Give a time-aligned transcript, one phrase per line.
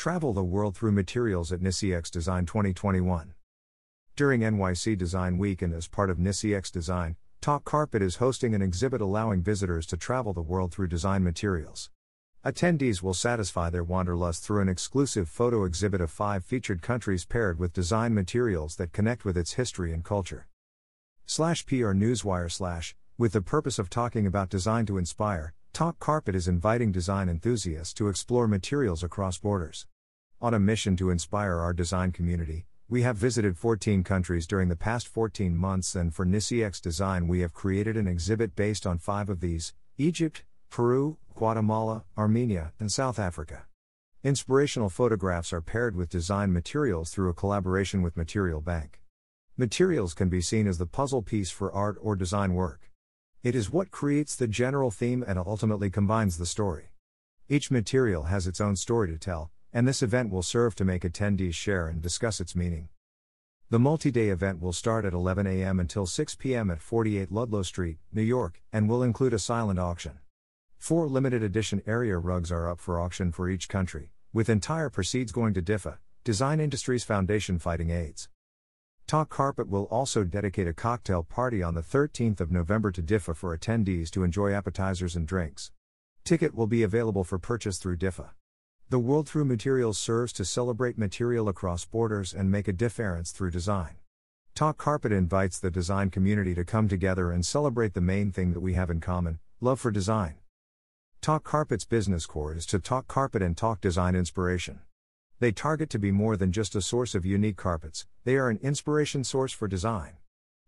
[0.00, 3.34] Travel the world through materials at NYCxDesign 2021.
[4.16, 9.02] During NYC Design Week and as part of NYCxDesign, Talk Carpet is hosting an exhibit
[9.02, 11.90] allowing visitors to travel the world through design materials.
[12.42, 17.58] Attendees will satisfy their wanderlust through an exclusive photo exhibit of five featured countries paired
[17.58, 20.48] with design materials that connect with its history and culture.
[21.26, 26.34] Slash PR Newswire slash, with the purpose of talking about design to inspire, Talk Carpet
[26.34, 29.86] is inviting design enthusiasts to explore materials across borders.
[30.38, 34.76] On a mission to inspire our design community, we have visited 14 countries during the
[34.76, 39.40] past 14 months, and for NYCxDesign, we have created an exhibit based on five of
[39.40, 43.64] these Egypt, Peru, Guatemala, Armenia, and South Africa.
[44.22, 49.00] Inspirational photographs are paired with design materials through a collaboration with Material Bank.
[49.56, 52.89] Materials can be seen as the puzzle piece for art or design work.
[53.42, 56.90] It is what creates the general theme and ultimately combines the story.
[57.48, 61.04] Each material has its own story to tell, and this event will serve to make
[61.04, 62.90] attendees share and discuss its meaning.
[63.70, 65.80] The multi day event will start at 11 a.m.
[65.80, 66.70] until 6 p.m.
[66.70, 70.18] at 48 Ludlow Street, New York, and will include a silent auction.
[70.76, 75.32] Four limited edition area rugs are up for auction for each country, with entire proceeds
[75.32, 78.28] going to DIFFA, Design Industries Foundation Fighting AIDS.
[79.10, 83.34] Talk Carpet will also dedicate a cocktail party on the 13th of November to DIFFA
[83.34, 85.72] for attendees to enjoy appetizers and drinks.
[86.22, 88.30] Ticket will be available for purchase through DIFFA.
[88.88, 93.50] The World Through Materials serves to celebrate material across borders and make a difference through
[93.50, 93.96] design.
[94.54, 98.60] Talk Carpet invites the design community to come together and celebrate the main thing that
[98.60, 100.36] we have in common love for design.
[101.20, 104.82] Talk Carpet's business core is to talk carpet and talk design inspiration.
[105.40, 108.58] They target to be more than just a source of unique carpets, they are an
[108.62, 110.18] inspiration source for design.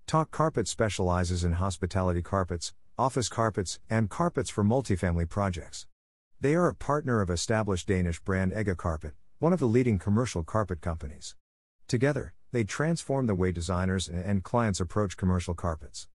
[0.07, 5.87] Talk Carpet specializes in hospitality carpets, office carpets, and carpets for multifamily projects.
[6.41, 10.43] They are a partner of established Danish brand Ege Carpet, one of the leading commercial
[10.43, 11.37] carpet companies.
[11.87, 16.09] Together, they transform the way designers and clients approach commercial carpets.